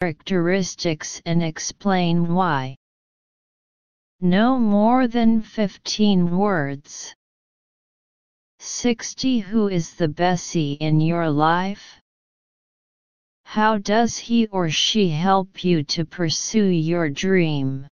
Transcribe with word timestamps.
characteristics 0.00 1.20
and 1.26 1.42
explain 1.42 2.32
why. 2.32 2.74
No 4.22 4.58
more 4.58 5.06
than 5.06 5.42
15 5.42 6.38
words. 6.38 7.14
60 8.60 9.40
Who 9.40 9.68
is 9.68 9.94
the 9.96 10.08
Bessie 10.08 10.72
in 10.80 11.02
your 11.02 11.28
life? 11.28 12.00
How 13.44 13.76
does 13.76 14.16
he 14.16 14.46
or 14.46 14.70
she 14.70 15.10
help 15.10 15.62
you 15.64 15.82
to 15.92 16.06
pursue 16.06 16.68
your 16.68 17.10
dream? 17.10 17.86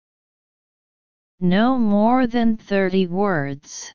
No 1.41 1.77
more 1.77 2.29
than 2.29 2.57
30 2.57 3.09
words. 3.09 3.93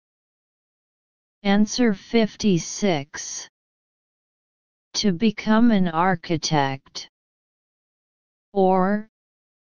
Answer 1.44 1.94
56. 1.94 3.48
To 4.96 5.14
become 5.14 5.72
an 5.72 5.88
architect. 5.88 7.08
Or, 8.54 9.08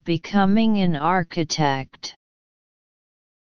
becoming 0.03 0.77
an 0.77 0.95
architect. 0.95 2.15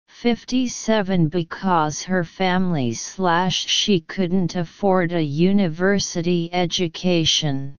57 0.08 1.28
because 1.28 2.02
her 2.04 2.22
family 2.22 2.92
slash 2.92 3.66
she 3.66 4.00
couldn't 4.00 4.54
afford 4.54 5.12
a 5.12 5.22
university 5.22 6.48
education. 6.52 7.76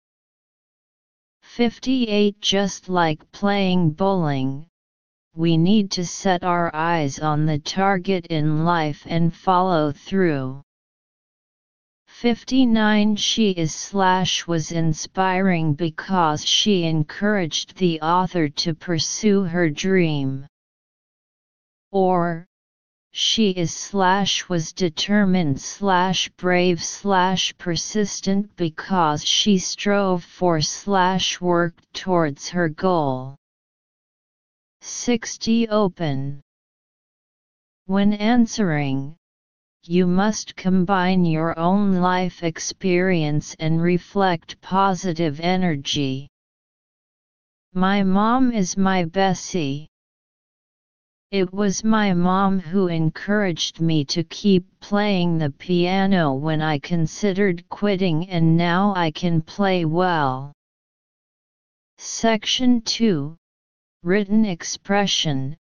58 1.44 2.42
Just 2.42 2.90
like 2.90 3.32
playing 3.32 3.92
bowling, 3.92 4.68
we 5.36 5.56
need 5.56 5.92
to 5.92 6.06
set 6.06 6.44
our 6.44 6.70
eyes 6.76 7.20
on 7.20 7.46
the 7.46 7.60
target 7.60 8.26
in 8.28 8.66
life 8.66 9.04
and 9.06 9.34
follow 9.34 9.94
through. 9.94 10.65
59 12.22 13.18
She 13.18 13.52
is 13.52 13.76
slash 13.76 14.48
was 14.48 14.72
inspiring 14.72 15.74
because 15.74 16.46
she 16.46 16.86
encouraged 16.86 17.76
the 17.76 18.00
author 18.02 18.48
to 18.48 18.74
pursue 18.74 19.44
her 19.44 19.70
dream 19.70 20.48
or 21.92 22.46
she 23.12 23.52
is 23.52 23.74
slash 23.74 24.50
was 24.50 24.74
determined 24.74 25.62
slash 25.62 26.30
brave 26.38 26.84
slash 26.84 27.54
persistent 27.58 28.56
because 28.56 29.24
she 29.24 29.58
strove 29.58 30.24
for 30.24 30.60
slash 30.62 31.40
worked 31.40 31.94
towards 31.94 32.50
her 32.50 32.70
goal. 32.70 33.36
60 34.82 35.68
Open 35.70 36.42
When 37.86 38.14
answering, 38.14 39.18
you 39.88 40.08
must 40.08 40.56
combine 40.56 41.26
your 41.26 41.58
own 41.60 41.94
life 41.94 42.44
experience 42.44 43.56
and 43.60 43.82
reflect 43.82 44.60
positive 44.62 45.40
energy. 45.40 46.28
My 47.74 48.02
mom 48.02 48.52
is 48.52 48.78
my 48.78 49.06
Bessie. 49.06 49.88
It 51.30 51.54
was 51.54 51.84
my 51.84 52.14
mom 52.14 52.60
who 52.60 52.88
encouraged 52.88 53.80
me 53.80 54.06
to 54.06 54.24
keep 54.24 54.66
playing 54.80 55.38
the 55.38 55.52
piano 55.52 56.34
when 56.34 56.62
I 56.62 56.80
considered 56.80 57.68
quitting 57.70 58.30
and 58.30 58.58
now 58.58 58.94
I 58.96 59.12
can 59.12 59.42
play 59.42 59.86
well. 59.86 60.54
Section 61.98 62.82
2 62.82 63.36
Written 64.04 64.46
Expression 64.46 65.58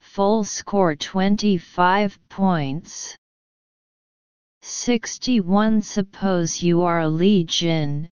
Full 0.00 0.44
score 0.44 0.96
25 0.96 2.18
points. 2.28 3.16
61 4.64 5.82
Suppose 5.82 6.62
you 6.62 6.82
are 6.82 7.00
a 7.00 7.08
Li 7.08 7.42
Jin, 7.42 8.08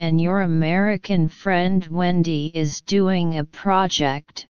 and 0.00 0.20
your 0.20 0.40
American 0.40 1.28
friend 1.28 1.86
Wendy 1.86 2.50
is 2.54 2.80
doing 2.80 3.38
a 3.38 3.44
project 3.44 4.48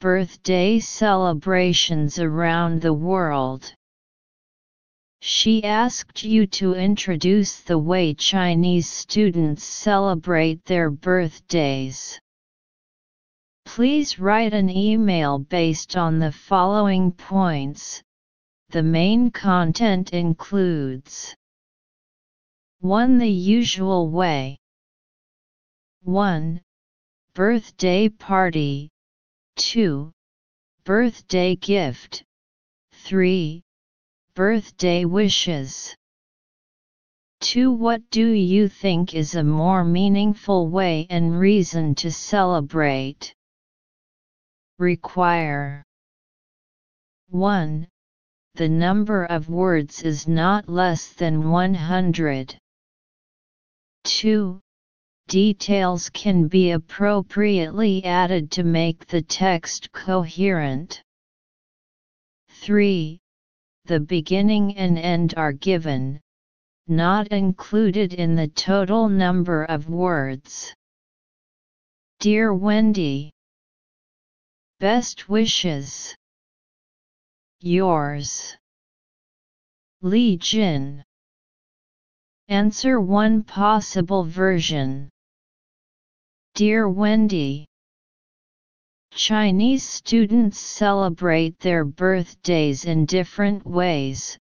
birthday 0.00 0.80
celebrations 0.80 2.18
around 2.18 2.82
the 2.82 2.92
world. 2.92 3.72
She 5.20 5.62
asked 5.62 6.24
you 6.24 6.46
to 6.48 6.74
introduce 6.74 7.60
the 7.60 7.78
way 7.78 8.12
Chinese 8.12 8.90
students 8.90 9.62
celebrate 9.62 10.64
their 10.64 10.90
birthdays. 10.90 12.20
Please 13.64 14.18
write 14.18 14.52
an 14.52 14.68
email 14.68 15.38
based 15.38 15.96
on 15.96 16.18
the 16.18 16.32
following 16.32 17.12
points. 17.12 18.02
The 18.70 18.82
main 18.82 19.30
content 19.30 20.12
includes 20.12 21.36
1. 22.80 23.18
The 23.18 23.30
usual 23.30 24.10
way 24.10 24.58
1. 26.02 26.60
Birthday 27.32 28.08
party 28.08 28.90
2. 29.56 30.10
Birthday 30.84 31.54
gift 31.54 32.24
3. 32.92 33.62
Birthday 34.34 35.04
wishes 35.04 35.94
2. 37.42 37.70
What 37.70 38.10
do 38.10 38.30
you 38.30 38.68
think 38.68 39.14
is 39.14 39.36
a 39.36 39.44
more 39.44 39.84
meaningful 39.84 40.68
way 40.68 41.06
and 41.08 41.38
reason 41.38 41.94
to 41.96 42.10
celebrate? 42.10 43.32
Require 44.78 45.84
1. 47.28 47.86
The 48.56 48.68
number 48.70 49.26
of 49.26 49.50
words 49.50 50.02
is 50.02 50.26
not 50.26 50.66
less 50.66 51.12
than 51.12 51.50
100. 51.50 52.58
2. 54.04 54.60
Details 55.28 56.08
can 56.08 56.48
be 56.48 56.70
appropriately 56.70 58.02
added 58.02 58.50
to 58.52 58.64
make 58.64 59.06
the 59.06 59.20
text 59.20 59.92
coherent. 59.92 61.02
3. 62.48 63.18
The 63.84 64.00
beginning 64.00 64.74
and 64.78 64.98
end 64.98 65.34
are 65.36 65.52
given, 65.52 66.18
not 66.88 67.28
included 67.28 68.14
in 68.14 68.36
the 68.36 68.48
total 68.48 69.10
number 69.10 69.64
of 69.64 69.90
words. 69.90 70.74
Dear 72.20 72.54
Wendy, 72.54 73.34
Best 74.80 75.28
wishes. 75.28 76.16
Yours. 77.60 78.56
Li 80.02 80.36
Jin. 80.36 81.02
Answer 82.48 83.00
one 83.00 83.42
possible 83.42 84.24
version. 84.24 85.08
Dear 86.54 86.88
Wendy, 86.88 87.66
Chinese 89.10 89.82
students 89.82 90.58
celebrate 90.58 91.58
their 91.58 91.84
birthdays 91.84 92.84
in 92.84 93.06
different 93.06 93.66
ways, 93.66 94.38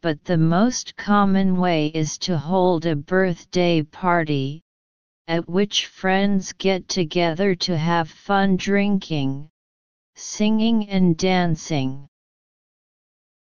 but 0.00 0.24
the 0.24 0.38
most 0.38 0.96
common 0.96 1.56
way 1.56 1.88
is 1.88 2.16
to 2.18 2.38
hold 2.38 2.86
a 2.86 2.94
birthday 2.94 3.82
party, 3.82 4.62
at 5.26 5.48
which 5.48 5.86
friends 5.86 6.52
get 6.52 6.88
together 6.88 7.56
to 7.56 7.76
have 7.76 8.08
fun 8.08 8.56
drinking, 8.56 9.50
singing 10.14 10.88
and 10.88 11.16
dancing. 11.16 12.08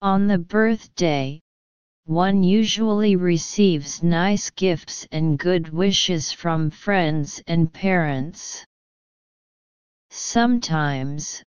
On 0.02 0.26
the 0.26 0.38
birthday, 0.38 1.40
one 2.04 2.42
usually 2.42 3.16
receives 3.16 4.02
nice 4.02 4.50
gifts 4.50 5.08
and 5.10 5.38
good 5.38 5.70
wishes 5.70 6.32
from 6.32 6.70
friends 6.70 7.42
and 7.46 7.72
parents. 7.72 8.64
Sometimes, 10.10 11.42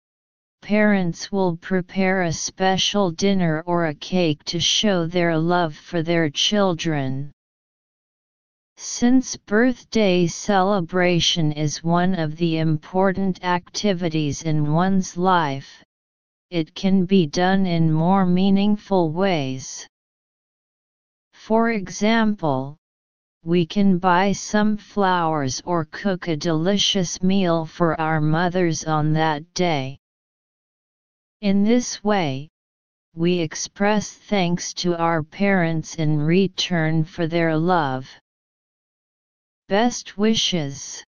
parents 0.63 1.31
will 1.31 1.57
prepare 1.57 2.23
a 2.23 2.33
special 2.33 3.11
dinner 3.11 3.63
or 3.67 3.87
a 3.87 3.95
cake 3.95 4.45
to 4.45 4.61
show 4.61 5.07
their 5.07 5.37
love 5.37 5.77
for 5.77 6.03
their 6.03 6.31
children. 6.31 7.33
Since 8.77 9.37
birthday 9.37 10.27
celebration 10.27 11.51
is 11.51 11.83
one 11.83 12.15
of 12.15 12.37
the 12.37 12.59
important 12.59 13.45
activities 13.45 14.43
in 14.43 14.73
one's 14.73 15.17
life, 15.17 15.83
it 16.51 16.75
can 16.75 17.05
be 17.05 17.27
done 17.27 17.67
in 17.67 17.93
more 17.93 18.25
meaningful 18.25 19.11
ways. 19.11 19.89
For 21.33 21.71
example, 21.71 22.77
we 23.45 23.65
can 23.65 23.99
buy 23.99 24.33
some 24.33 24.77
flowers 24.77 25.63
or 25.65 25.85
cook 25.85 26.29
a 26.29 26.37
delicious 26.37 27.23
meal 27.23 27.65
for 27.65 28.01
our 28.01 28.21
mothers 28.21 28.85
on 28.85 29.13
that 29.13 29.55
day. 29.55 29.99
In 31.41 31.65
this 31.65 32.03
way, 32.03 32.49
we 33.15 33.39
express 33.39 34.13
thanks 34.13 34.75
to 34.75 34.97
our 34.97 35.23
parents 35.23 35.95
in 35.95 36.19
return 36.19 37.05
for 37.05 37.27
their 37.27 37.57
love. 37.57 38.09
Best 39.69 40.19
wishes. 40.19 41.05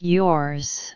Yours. 0.00 0.94